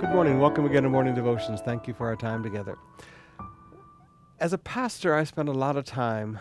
Good 0.00 0.10
morning. 0.10 0.38
Welcome 0.38 0.64
again 0.64 0.84
to 0.84 0.88
Morning 0.88 1.12
Devotions. 1.12 1.60
Thank 1.60 1.88
you 1.88 1.92
for 1.92 2.06
our 2.06 2.14
time 2.14 2.44
together. 2.44 2.78
As 4.38 4.52
a 4.52 4.58
pastor, 4.58 5.12
I 5.12 5.24
spend 5.24 5.48
a 5.48 5.52
lot 5.52 5.76
of 5.76 5.84
time 5.84 6.38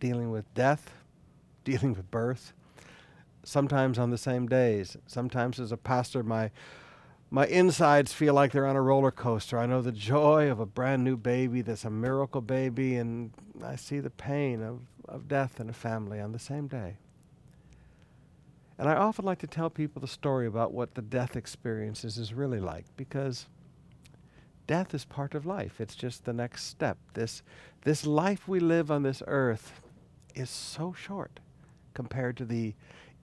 dealing 0.00 0.30
with 0.30 0.52
death, 0.52 0.92
dealing 1.64 1.94
with 1.94 2.10
birth, 2.10 2.52
sometimes 3.42 3.98
on 3.98 4.10
the 4.10 4.18
same 4.18 4.46
days. 4.46 4.98
Sometimes 5.06 5.58
as 5.58 5.72
a 5.72 5.78
pastor, 5.78 6.22
my 6.22 6.50
my 7.30 7.46
insides 7.46 8.12
feel 8.12 8.34
like 8.34 8.52
they're 8.52 8.66
on 8.66 8.76
a 8.76 8.82
roller 8.82 9.12
coaster. 9.12 9.58
I 9.58 9.64
know 9.64 9.80
the 9.80 9.90
joy 9.90 10.50
of 10.50 10.60
a 10.60 10.66
brand 10.66 11.02
new 11.02 11.16
baby 11.16 11.62
that's 11.62 11.86
a 11.86 11.90
miracle 11.90 12.42
baby, 12.42 12.96
and 12.96 13.30
I 13.64 13.76
see 13.76 13.98
the 13.98 14.10
pain 14.10 14.62
of, 14.62 14.80
of 15.08 15.26
death 15.26 15.58
in 15.58 15.70
a 15.70 15.74
family 15.74 16.20
on 16.20 16.32
the 16.32 16.38
same 16.38 16.66
day. 16.66 16.96
And 18.78 18.88
I 18.88 18.94
often 18.94 19.24
like 19.24 19.40
to 19.40 19.46
tell 19.48 19.70
people 19.70 20.00
the 20.00 20.06
story 20.06 20.46
about 20.46 20.72
what 20.72 20.94
the 20.94 21.02
death 21.02 21.34
experiences 21.34 22.16
is 22.16 22.32
really 22.32 22.60
like 22.60 22.84
because 22.96 23.46
death 24.68 24.94
is 24.94 25.04
part 25.04 25.34
of 25.34 25.44
life. 25.44 25.80
It's 25.80 25.96
just 25.96 26.24
the 26.24 26.32
next 26.32 26.66
step. 26.66 26.96
This, 27.14 27.42
this 27.82 28.06
life 28.06 28.46
we 28.46 28.60
live 28.60 28.90
on 28.90 29.02
this 29.02 29.22
earth 29.26 29.80
is 30.34 30.48
so 30.48 30.92
short 30.92 31.40
compared 31.94 32.36
to 32.36 32.44
the 32.44 32.74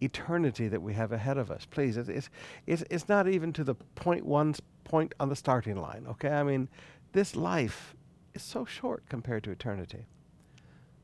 eternity 0.01 0.67
that 0.67 0.81
we 0.81 0.93
have 0.93 1.13
ahead 1.13 1.37
of 1.37 1.49
us. 1.49 1.65
Please, 1.65 1.95
it's, 1.95 2.09
it's, 2.09 2.29
it's, 2.67 2.83
it's 2.89 3.07
not 3.07 3.29
even 3.29 3.53
to 3.53 3.63
the 3.63 3.75
point 3.95 4.25
one 4.25 4.55
point 4.83 5.15
on 5.19 5.29
the 5.29 5.35
starting 5.35 5.77
line, 5.77 6.05
okay? 6.09 6.29
I 6.29 6.43
mean, 6.43 6.67
this 7.13 7.35
life 7.35 7.95
is 8.33 8.43
so 8.43 8.65
short 8.65 9.03
compared 9.07 9.43
to 9.45 9.51
eternity. 9.51 10.05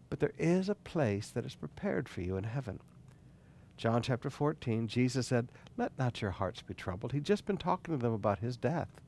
But 0.10 0.20
there 0.20 0.34
is 0.38 0.68
a 0.68 0.76
place 0.76 1.30
that 1.30 1.46
is 1.46 1.56
prepared 1.56 2.10
for 2.10 2.22
you 2.22 2.36
in 2.36 2.44
heaven. 2.44 2.82
John 3.82 4.04
chapter 4.04 4.30
14, 4.30 4.88
Jesus 4.88 5.26
said, 5.26 5.48
Let 5.76 5.98
not 5.98 6.22
your 6.22 6.30
hearts 6.30 6.62
be 6.62 6.76
troubled. 6.76 7.14
He'd 7.14 7.24
just 7.24 7.48
been 7.48 7.58
talking 7.58 7.98
to 7.98 8.00
them 8.00 8.14
about 8.14 8.38
his 8.38 8.56
death. 8.56 9.02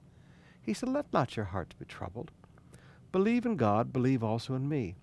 He 0.63 0.73
said, 0.73 0.89
Let 0.89 1.13
not 1.13 1.35
your 1.35 1.45
hearts 1.45 1.75
be 1.77 1.85
troubled. 1.85 2.31
Believe 3.11 3.45
in 3.45 3.55
God, 3.55 3.93
believe 3.93 4.23
also 4.23 4.55
in 4.55 4.67
me. 4.67 4.95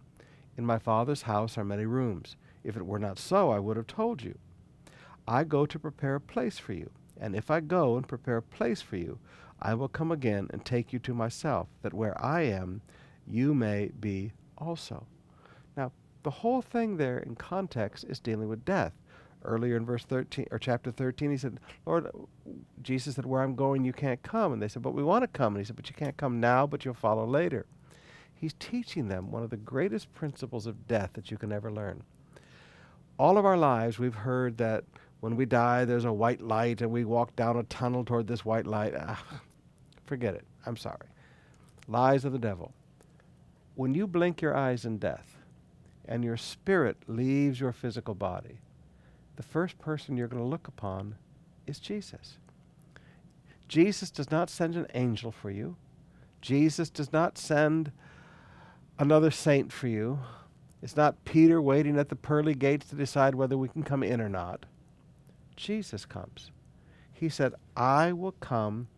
In 0.56 0.66
my 0.66 0.80
Father's 0.80 1.22
house 1.22 1.56
are 1.56 1.62
many 1.62 1.86
rooms. 1.86 2.34
If 2.64 2.76
it 2.76 2.84
were 2.84 2.98
not 2.98 3.16
so, 3.16 3.50
I 3.50 3.60
would 3.60 3.76
have 3.76 3.86
told 3.86 4.24
you. 4.24 4.36
I 5.28 5.44
go 5.44 5.66
to 5.66 5.78
prepare 5.78 6.16
a 6.16 6.20
place 6.20 6.58
for 6.58 6.72
you. 6.72 6.90
And 7.20 7.36
if 7.36 7.48
I 7.48 7.60
go 7.60 7.96
and 7.96 8.08
prepare 8.08 8.38
a 8.38 8.42
place 8.42 8.82
for 8.82 8.96
you, 8.96 9.20
I 9.62 9.74
will 9.74 9.86
come 9.86 10.10
again 10.10 10.48
and 10.50 10.64
take 10.64 10.92
you 10.92 10.98
to 10.98 11.14
myself, 11.14 11.68
that 11.82 11.94
where 11.94 12.20
I 12.20 12.40
am, 12.40 12.82
you 13.24 13.54
may 13.54 13.92
be 14.00 14.32
also. 14.58 15.06
Now, 15.76 15.92
the 16.24 16.30
whole 16.30 16.60
thing 16.60 16.96
there 16.96 17.18
in 17.18 17.36
context 17.36 18.04
is 18.08 18.18
dealing 18.18 18.48
with 18.48 18.64
death 18.64 18.94
earlier 19.44 19.76
in 19.76 19.84
verse 19.84 20.04
13 20.04 20.46
or 20.50 20.58
chapter 20.58 20.90
13 20.90 21.30
he 21.30 21.36
said 21.36 21.58
lord 21.86 22.10
jesus 22.82 23.14
said 23.14 23.24
where 23.24 23.42
i'm 23.42 23.54
going 23.54 23.84
you 23.84 23.92
can't 23.92 24.22
come. 24.22 24.52
And 24.52 24.62
they 24.62 24.68
said 24.68 24.82
but 24.82 24.94
we 24.94 25.02
want 25.02 25.22
to 25.22 25.28
come. 25.28 25.54
And 25.54 25.64
he 25.64 25.66
said 25.66 25.76
but 25.76 25.88
you 25.88 25.94
can't 25.94 26.16
come 26.16 26.40
now 26.40 26.66
but 26.66 26.84
you'll 26.84 26.94
follow 26.94 27.26
later. 27.26 27.66
He's 28.34 28.54
teaching 28.54 29.08
them 29.08 29.30
one 29.30 29.42
of 29.42 29.50
the 29.50 29.56
greatest 29.56 30.12
principles 30.14 30.66
of 30.66 30.88
death 30.88 31.10
that 31.14 31.30
you 31.30 31.36
can 31.36 31.52
ever 31.52 31.70
learn. 31.70 32.04
All 33.18 33.36
of 33.36 33.44
our 33.44 33.56
lives 33.56 33.98
we've 33.98 34.14
heard 34.14 34.58
that 34.58 34.84
when 35.20 35.36
we 35.36 35.44
die 35.44 35.84
there's 35.84 36.04
a 36.04 36.12
white 36.12 36.40
light 36.40 36.80
and 36.80 36.90
we 36.90 37.04
walk 37.04 37.36
down 37.36 37.56
a 37.56 37.62
tunnel 37.64 38.04
toward 38.04 38.26
this 38.26 38.44
white 38.44 38.66
light. 38.66 38.94
Ah, 38.98 39.22
forget 40.06 40.34
it. 40.34 40.44
I'm 40.64 40.76
sorry. 40.76 41.08
Lies 41.88 42.24
of 42.24 42.32
the 42.32 42.38
devil. 42.38 42.72
When 43.74 43.94
you 43.94 44.06
blink 44.06 44.40
your 44.40 44.56
eyes 44.56 44.84
in 44.84 44.98
death 44.98 45.36
and 46.06 46.24
your 46.24 46.36
spirit 46.36 46.96
leaves 47.06 47.60
your 47.60 47.72
physical 47.72 48.14
body 48.14 48.58
the 49.40 49.46
first 49.46 49.78
person 49.78 50.18
you're 50.18 50.28
going 50.28 50.42
to 50.42 50.46
look 50.46 50.68
upon 50.68 51.14
is 51.66 51.78
Jesus. 51.78 52.36
Jesus 53.68 54.10
does 54.10 54.30
not 54.30 54.50
send 54.50 54.76
an 54.76 54.86
angel 54.92 55.32
for 55.32 55.50
you. 55.50 55.76
Jesus 56.42 56.90
does 56.90 57.10
not 57.10 57.38
send 57.38 57.90
another 58.98 59.30
saint 59.30 59.72
for 59.72 59.88
you. 59.88 60.18
It's 60.82 60.94
not 60.94 61.24
Peter 61.24 61.62
waiting 61.62 61.98
at 61.98 62.10
the 62.10 62.16
pearly 62.16 62.54
gates 62.54 62.90
to 62.90 62.96
decide 62.96 63.34
whether 63.34 63.56
we 63.56 63.68
can 63.68 63.82
come 63.82 64.02
in 64.02 64.20
or 64.20 64.28
not. 64.28 64.66
Jesus 65.56 66.04
comes. 66.04 66.50
He 67.10 67.30
said, 67.30 67.54
I 67.74 68.12
will 68.12 68.32
come 68.32 68.88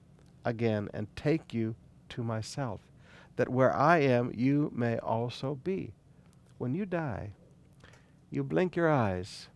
again 0.45 0.89
and 0.93 1.07
take 1.15 1.55
you 1.55 1.77
to 2.09 2.25
myself, 2.25 2.81
that 3.37 3.49
where 3.49 3.73
I 3.73 3.99
am, 3.99 4.33
you 4.35 4.73
may 4.75 4.99
also 4.99 5.61
be. 5.63 5.93
When 6.59 6.75
you 6.75 6.85
die, 6.85 7.31
you 8.29 8.43
blink 8.43 8.75
your 8.75 8.91
eyes 8.91 9.47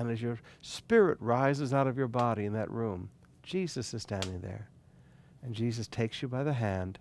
and 0.00 0.10
as 0.10 0.22
your 0.22 0.38
spirit 0.62 1.18
rises 1.20 1.74
out 1.74 1.86
of 1.86 1.98
your 1.98 2.08
body 2.08 2.46
in 2.46 2.54
that 2.54 2.70
room, 2.70 3.10
Jesus 3.42 3.92
is 3.92 4.00
standing 4.00 4.40
there. 4.40 4.70
And 5.42 5.54
Jesus 5.54 5.86
takes 5.86 6.22
you 6.22 6.28
by 6.28 6.42
the 6.42 6.54
hand 6.54 6.98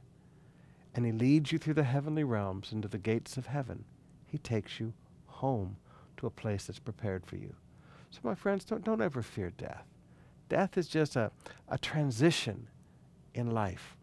and 0.93 1.05
he 1.05 1.13
leads 1.13 1.53
you 1.53 1.59
through 1.59 1.75
the 1.75 1.83
heavenly 1.83 2.25
realms 2.25 2.73
into 2.73 2.89
the 2.89 2.97
gates 2.97 3.37
of 3.37 3.45
heaven. 3.45 3.85
He 4.25 4.37
takes 4.37 4.81
you 4.81 4.93
home 5.27 5.77
to 6.17 6.27
a 6.27 6.31
place 6.31 6.65
that's 6.65 6.79
prepared 6.79 7.25
for 7.25 7.37
you. 7.37 7.55
So, 8.11 8.19
my 8.23 8.35
friends, 8.35 8.65
don't, 8.65 8.83
don't 8.83 9.01
ever 9.01 9.21
fear 9.21 9.51
death. 9.57 9.85
Death 10.49 10.77
is 10.77 10.89
just 10.89 11.15
a, 11.15 11.31
a 11.69 11.77
transition 11.77 12.67
in 13.33 13.51
life. 13.51 13.95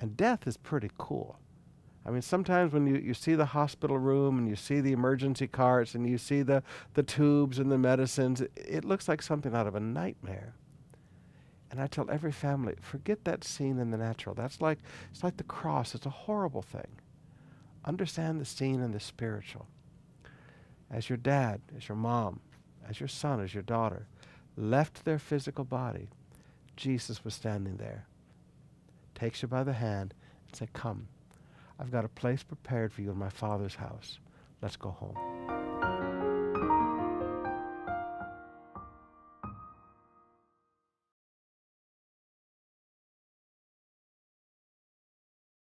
And 0.00 0.16
death 0.16 0.48
is 0.48 0.56
pretty 0.56 0.90
cool. 0.98 1.38
I 2.08 2.10
mean, 2.10 2.22
sometimes 2.22 2.72
when 2.72 2.86
you, 2.86 2.96
you 2.96 3.12
see 3.12 3.34
the 3.34 3.44
hospital 3.44 3.98
room 3.98 4.38
and 4.38 4.48
you 4.48 4.56
see 4.56 4.80
the 4.80 4.92
emergency 4.92 5.46
carts 5.46 5.94
and 5.94 6.08
you 6.08 6.16
see 6.16 6.40
the, 6.40 6.62
the 6.94 7.02
tubes 7.02 7.58
and 7.58 7.70
the 7.70 7.76
medicines, 7.76 8.40
it, 8.40 8.50
it 8.56 8.84
looks 8.86 9.08
like 9.08 9.20
something 9.20 9.54
out 9.54 9.66
of 9.66 9.74
a 9.74 9.80
nightmare. 9.80 10.54
And 11.70 11.78
I 11.78 11.86
tell 11.86 12.10
every 12.10 12.32
family, 12.32 12.76
forget 12.80 13.24
that 13.24 13.44
scene 13.44 13.78
in 13.78 13.90
the 13.90 13.98
natural. 13.98 14.34
That's 14.34 14.62
like 14.62 14.78
it's 15.10 15.22
like 15.22 15.36
the 15.36 15.44
cross. 15.44 15.94
It's 15.94 16.06
a 16.06 16.10
horrible 16.10 16.62
thing. 16.62 16.88
Understand 17.84 18.40
the 18.40 18.46
scene 18.46 18.80
in 18.80 18.92
the 18.92 19.00
spiritual. 19.00 19.66
As 20.90 21.10
your 21.10 21.18
dad, 21.18 21.60
as 21.76 21.88
your 21.88 21.96
mom, 21.96 22.40
as 22.88 23.00
your 23.00 23.08
son, 23.08 23.42
as 23.42 23.52
your 23.52 23.64
daughter 23.64 24.06
left 24.56 25.04
their 25.04 25.18
physical 25.18 25.64
body, 25.64 26.08
Jesus 26.74 27.22
was 27.22 27.34
standing 27.34 27.76
there. 27.76 28.06
Takes 29.14 29.42
you 29.42 29.48
by 29.48 29.62
the 29.62 29.74
hand 29.74 30.14
and 30.46 30.56
said, 30.56 30.72
Come. 30.72 31.08
I've 31.78 31.90
got 31.90 32.04
a 32.04 32.08
place 32.08 32.42
prepared 32.42 32.92
for 32.92 33.02
you 33.02 33.10
in 33.10 33.18
my 33.18 33.30
Father's 33.30 33.74
house. 33.74 34.18
Let's 34.60 34.76
go 34.76 34.90
home. 34.90 35.47